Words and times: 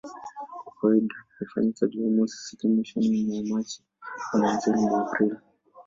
Kwa 0.65 0.73
kawaida 0.75 1.15
hufanyika 1.39 1.87
Jumamosi 1.87 2.35
usiku 2.35 2.67
mwishoni 2.69 3.09
mwa 3.23 3.57
Machi 3.57 3.83
au 4.33 4.39
mwanzoni 4.39 4.81
mwa 4.81 5.01
Aprili. 5.07 5.35